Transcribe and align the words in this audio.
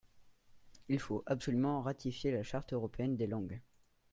Il 0.89 0.97
faut 0.99 1.21
absolument 1.27 1.83
ratifier 1.83 2.31
la 2.31 2.41
Charte 2.41 2.73
européenne 2.73 3.17
des 3.17 3.27
langues. 3.27 3.61